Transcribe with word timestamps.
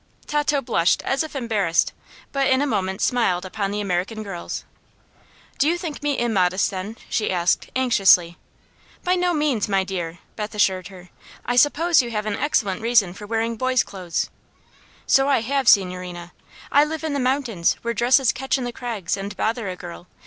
Tato 0.25 0.61
blushed 0.61 1.03
as 1.03 1.21
if 1.21 1.35
embarrassed, 1.35 1.93
but 2.31 2.47
in 2.47 2.59
a 2.59 2.65
moment 2.65 3.01
smiled 3.03 3.45
upon 3.45 3.69
the 3.69 3.79
American 3.81 4.23
girls. 4.23 4.63
"Do 5.59 5.67
you 5.67 5.77
think 5.77 6.01
me 6.01 6.17
immodest, 6.17 6.71
then?" 6.71 6.97
she 7.07 7.29
asked, 7.29 7.69
anxiously. 7.75 8.35
"By 9.03 9.13
no 9.13 9.31
means, 9.31 9.69
my 9.69 9.83
dear," 9.83 10.17
Beth 10.35 10.55
assured 10.55 10.87
her. 10.87 11.09
"I 11.45 11.55
suppose 11.55 12.01
you 12.01 12.09
have 12.09 12.25
an 12.25 12.35
excellent 12.35 12.81
reason 12.81 13.13
for 13.13 13.27
wearing 13.27 13.57
boys' 13.57 13.83
clothes." 13.83 14.31
"So 15.05 15.29
I 15.29 15.41
have, 15.41 15.69
signorina. 15.69 16.31
I 16.71 16.83
live 16.83 17.03
in 17.03 17.13
the 17.13 17.19
mountains, 17.19 17.75
where 17.83 17.93
dresses 17.93 18.31
catch 18.31 18.57
in 18.57 18.63
the 18.63 18.71
crags, 18.73 19.15
and 19.15 19.37
bother 19.37 19.69
a 19.69 19.75
girl. 19.75 20.07